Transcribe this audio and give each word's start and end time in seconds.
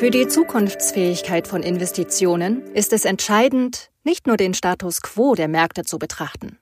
Für 0.00 0.10
die 0.10 0.26
Zukunftsfähigkeit 0.26 1.46
von 1.46 1.62
Investitionen 1.62 2.62
ist 2.72 2.94
es 2.94 3.04
entscheidend, 3.04 3.90
nicht 4.02 4.26
nur 4.26 4.38
den 4.38 4.54
Status 4.54 5.02
quo 5.02 5.34
der 5.34 5.46
Märkte 5.46 5.84
zu 5.84 5.98
betrachten. 5.98 6.58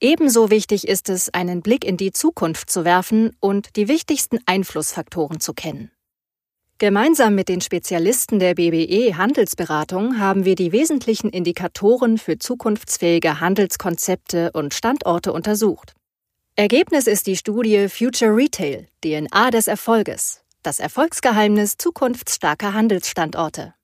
Ebenso 0.00 0.48
wichtig 0.48 0.88
ist 0.88 1.10
es, 1.10 1.28
einen 1.28 1.60
Blick 1.60 1.84
in 1.84 1.98
die 1.98 2.10
Zukunft 2.10 2.70
zu 2.70 2.86
werfen 2.86 3.36
und 3.38 3.76
die 3.76 3.86
wichtigsten 3.86 4.38
Einflussfaktoren 4.46 5.40
zu 5.40 5.52
kennen. 5.52 5.90
Gemeinsam 6.78 7.34
mit 7.34 7.50
den 7.50 7.60
Spezialisten 7.60 8.38
der 8.38 8.54
BBE 8.54 9.14
Handelsberatung 9.18 10.18
haben 10.18 10.46
wir 10.46 10.54
die 10.54 10.72
wesentlichen 10.72 11.28
Indikatoren 11.28 12.16
für 12.16 12.38
zukunftsfähige 12.38 13.40
Handelskonzepte 13.40 14.52
und 14.52 14.72
Standorte 14.72 15.34
untersucht. 15.34 15.92
Ergebnis 16.56 17.06
ist 17.06 17.26
die 17.26 17.36
Studie 17.36 17.90
Future 17.90 18.34
Retail, 18.34 18.86
DNA 19.04 19.50
des 19.50 19.66
Erfolges, 19.66 20.39
das 20.62 20.80
Erfolgsgeheimnis 20.80 21.76
zukunftsstarker 21.76 22.74
Handelsstandorte. 22.74 23.74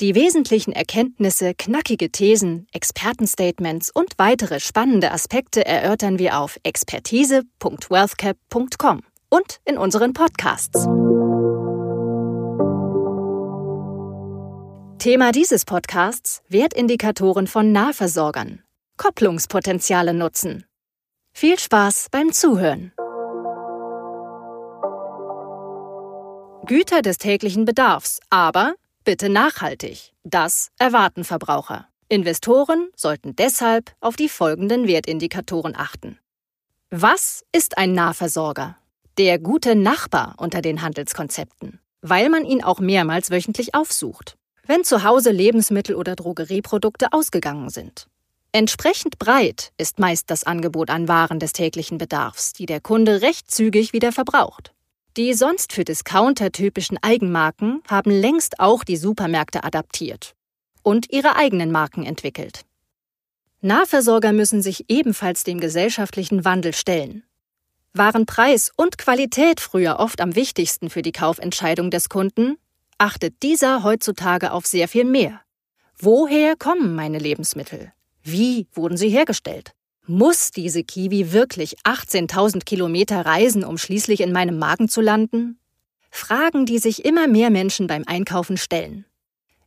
Die 0.00 0.16
wesentlichen 0.16 0.72
Erkenntnisse, 0.72 1.54
knackige 1.54 2.10
Thesen, 2.10 2.66
Expertenstatements 2.72 3.90
und 3.90 4.14
weitere 4.16 4.58
spannende 4.58 5.12
Aspekte 5.12 5.64
erörtern 5.64 6.18
wir 6.18 6.40
auf 6.40 6.58
expertise.wealthcap.com 6.64 9.02
und 9.28 9.60
in 9.64 9.78
unseren 9.78 10.12
Podcasts. 10.12 10.88
Thema 14.98 15.30
dieses 15.32 15.64
Podcasts 15.64 16.42
Wertindikatoren 16.48 17.46
von 17.46 17.72
Nahversorgern. 17.72 18.62
Kopplungspotenziale 18.96 20.14
nutzen. 20.14 20.64
Viel 21.32 21.58
Spaß 21.58 22.08
beim 22.10 22.32
Zuhören. 22.32 22.93
Güter 26.66 27.02
des 27.02 27.18
täglichen 27.18 27.64
Bedarfs, 27.64 28.20
aber 28.30 28.74
bitte 29.04 29.28
nachhaltig. 29.28 30.12
Das 30.24 30.70
erwarten 30.78 31.24
Verbraucher. 31.24 31.88
Investoren 32.08 32.88
sollten 32.96 33.36
deshalb 33.36 33.92
auf 34.00 34.16
die 34.16 34.28
folgenden 34.28 34.86
Wertindikatoren 34.86 35.74
achten. 35.76 36.18
Was 36.90 37.44
ist 37.52 37.78
ein 37.78 37.92
Nahversorger? 37.92 38.76
Der 39.18 39.38
gute 39.38 39.74
Nachbar 39.74 40.34
unter 40.38 40.62
den 40.62 40.82
Handelskonzepten, 40.82 41.80
weil 42.02 42.28
man 42.28 42.44
ihn 42.44 42.62
auch 42.62 42.80
mehrmals 42.80 43.30
wöchentlich 43.30 43.74
aufsucht 43.74 44.36
wenn 44.66 44.84
zu 44.84 45.04
Hause 45.04 45.30
Lebensmittel 45.30 45.94
oder 45.94 46.16
Drogerieprodukte 46.16 47.12
ausgegangen 47.12 47.70
sind. 47.70 48.08
Entsprechend 48.52 49.18
breit 49.18 49.72
ist 49.78 49.98
meist 49.98 50.30
das 50.30 50.44
Angebot 50.44 50.90
an 50.90 51.08
Waren 51.08 51.40
des 51.40 51.52
täglichen 51.52 51.98
Bedarfs, 51.98 52.52
die 52.52 52.66
der 52.66 52.80
Kunde 52.80 53.20
recht 53.20 53.50
zügig 53.50 53.92
wieder 53.92 54.12
verbraucht. 54.12 54.72
Die 55.16 55.32
sonst 55.32 55.72
für 55.72 55.84
Discounter 55.84 56.50
typischen 56.50 56.98
Eigenmarken 57.00 57.82
haben 57.88 58.10
längst 58.10 58.58
auch 58.58 58.82
die 58.82 58.96
Supermärkte 58.96 59.62
adaptiert 59.62 60.34
und 60.82 61.12
ihre 61.12 61.36
eigenen 61.36 61.70
Marken 61.70 62.04
entwickelt. 62.04 62.64
Nahversorger 63.60 64.32
müssen 64.32 64.60
sich 64.60 64.86
ebenfalls 64.88 65.44
dem 65.44 65.60
gesellschaftlichen 65.60 66.44
Wandel 66.44 66.74
stellen. 66.74 67.22
Waren 67.92 68.26
Preis 68.26 68.72
und 68.76 68.98
Qualität 68.98 69.60
früher 69.60 70.00
oft 70.00 70.20
am 70.20 70.34
wichtigsten 70.34 70.90
für 70.90 71.02
die 71.02 71.12
Kaufentscheidung 71.12 71.92
des 71.92 72.08
Kunden, 72.08 72.56
achtet 72.98 73.40
dieser 73.44 73.84
heutzutage 73.84 74.50
auf 74.50 74.66
sehr 74.66 74.88
viel 74.88 75.04
mehr. 75.04 75.40
Woher 75.96 76.56
kommen 76.56 76.96
meine 76.96 77.20
Lebensmittel? 77.20 77.92
Wie 78.24 78.66
wurden 78.72 78.96
sie 78.96 79.10
hergestellt? 79.10 79.74
Muss 80.06 80.50
diese 80.50 80.84
Kiwi 80.84 81.32
wirklich 81.32 81.78
18.000 81.84 82.64
Kilometer 82.64 83.24
reisen, 83.24 83.64
um 83.64 83.78
schließlich 83.78 84.20
in 84.20 84.32
meinem 84.32 84.58
Magen 84.58 84.90
zu 84.90 85.00
landen? 85.00 85.58
Fragen, 86.10 86.66
die 86.66 86.78
sich 86.78 87.06
immer 87.06 87.26
mehr 87.26 87.48
Menschen 87.48 87.86
beim 87.86 88.04
Einkaufen 88.06 88.58
stellen. 88.58 89.06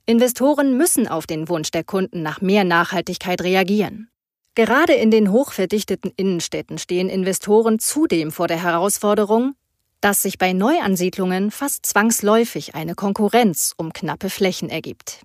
Investoren 0.05 0.77
müssen 0.77 1.07
auf 1.07 1.25
den 1.25 1.49
Wunsch 1.49 1.71
der 1.71 1.83
Kunden 1.83 2.21
nach 2.21 2.39
mehr 2.39 2.65
Nachhaltigkeit 2.65 3.41
reagieren. 3.41 4.09
Gerade 4.53 4.93
in 4.93 5.09
den 5.09 5.31
hochverdichteten 5.31 6.11
Innenstädten 6.15 6.77
stehen 6.77 7.09
Investoren 7.09 7.79
zudem 7.79 8.31
vor 8.31 8.47
der 8.47 8.61
Herausforderung, 8.61 9.55
dass 10.01 10.21
sich 10.21 10.37
bei 10.37 10.53
Neuansiedlungen 10.53 11.49
fast 11.49 11.83
zwangsläufig 11.87 12.75
eine 12.75 12.93
Konkurrenz 12.93 13.73
um 13.75 13.91
knappe 13.91 14.29
Flächen 14.29 14.69
ergibt. 14.69 15.21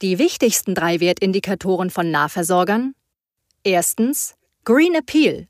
Die 0.00 0.18
wichtigsten 0.18 0.74
drei 0.74 1.00
Wertindikatoren 1.00 1.90
von 1.90 2.10
Nahversorgern 2.10 2.94
Erstens 3.68 4.34
Green 4.64 4.94
Appeal. 4.94 5.46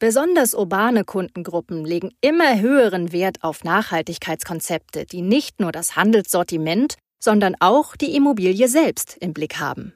Besonders 0.00 0.54
urbane 0.54 1.04
Kundengruppen 1.04 1.84
legen 1.84 2.10
immer 2.20 2.58
höheren 2.58 3.12
Wert 3.12 3.44
auf 3.44 3.62
Nachhaltigkeitskonzepte, 3.62 5.06
die 5.06 5.22
nicht 5.22 5.60
nur 5.60 5.70
das 5.70 5.94
Handelssortiment, 5.94 6.96
sondern 7.20 7.54
auch 7.60 7.94
die 7.94 8.16
Immobilie 8.16 8.66
selbst 8.66 9.16
im 9.20 9.32
Blick 9.34 9.60
haben. 9.60 9.94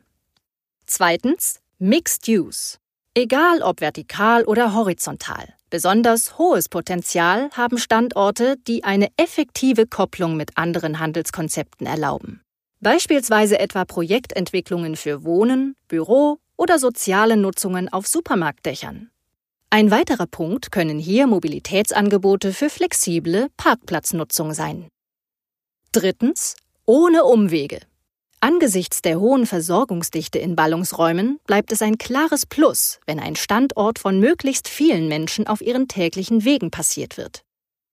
Zweitens 0.87 1.59
Mixed 1.81 2.29
Use. 2.29 2.79
Egal 3.13 3.61
ob 3.61 3.81
vertikal 3.81 4.45
oder 4.45 4.73
horizontal. 4.75 5.53
Besonders 5.69 6.39
hohes 6.39 6.69
Potenzial 6.69 7.51
haben 7.55 7.79
Standorte, 7.79 8.55
die 8.69 8.85
eine 8.85 9.09
effektive 9.17 9.89
Kopplung 9.89 10.37
mit 10.37 10.57
anderen 10.57 11.01
Handelskonzepten 11.01 11.89
erlauben. 11.89 12.41
Beispielsweise 12.79 13.59
etwa 13.59 13.85
Projektentwicklungen 13.85 14.95
für 14.95 15.25
Wohnen, 15.25 15.75
Büro 15.89 16.39
oder 16.57 16.79
soziale 16.79 17.37
Nutzungen 17.37 17.93
auf 17.93 18.07
Supermarktdächern. 18.07 19.11
Ein 19.71 19.91
weiterer 19.91 20.27
Punkt 20.27 20.71
können 20.71 20.99
hier 20.99 21.27
Mobilitätsangebote 21.27 22.53
für 22.53 22.71
flexible 22.71 23.49
Parkplatznutzung 23.57 24.55
sein. 24.55 24.89
Drittens, 25.91 26.57
ohne 26.87 27.25
Umwege. 27.25 27.81
Angesichts 28.41 29.01
der 29.01 29.19
hohen 29.21 29.47
Versorgungsdichte 29.47 30.39
in 30.39 30.55
Ballungsräumen 30.55 31.41
bleibt 31.47 31.73
es 31.73 31.81
ein 31.83 31.99
klares 31.99 32.45
Plus, 32.45 33.01
wenn 33.07 33.19
ein 33.19 33.37
Standort 33.37 33.99
von 33.99 34.21
möglichst 34.21 34.69
vielen 34.69 35.09
Menschen 35.09 35.47
auf 35.47 35.61
ihren 35.61 35.89
täglichen 35.89 36.45
Wegen 36.45 36.71
passiert 36.71 37.17
wird. 37.17 37.43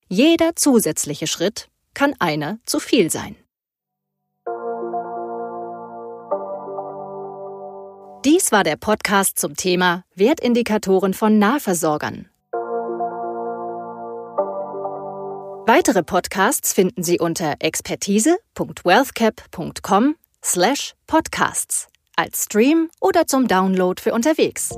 Jeder 0.10 0.56
zusätzliche 0.58 1.26
Schritt 1.26 1.70
kann 1.94 2.14
einer 2.20 2.60
zu 2.66 2.80
viel 2.80 3.10
sein. 3.10 3.38
Dies 8.24 8.52
war 8.52 8.64
der 8.64 8.76
Podcast 8.76 9.40
zum 9.40 9.56
Thema 9.56 10.04
Wertindikatoren 10.14 11.16
von 11.16 11.40
Nahversorgern. 11.40 12.30
Weitere 15.66 16.04
Podcasts 16.04 16.72
finden 16.72 17.02
Sie 17.02 17.20
unter 17.20 17.56
expertise.wealthcap.com 17.58 20.16
slash 20.44 20.94
podcasts 21.08 21.88
als 22.16 22.44
Stream 22.44 22.92
oder 23.00 23.26
zum 23.26 23.48
Download 23.48 24.00
für 24.00 24.14
unterwegs. 24.14 24.70